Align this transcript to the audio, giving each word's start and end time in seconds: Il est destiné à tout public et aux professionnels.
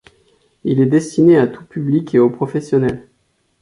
Il 0.63 0.81
est 0.81 0.87
destiné 0.87 1.37
à 1.37 1.45
tout 1.45 1.63
public 1.63 2.15
et 2.15 2.17
aux 2.17 2.31
professionnels. 2.31 3.07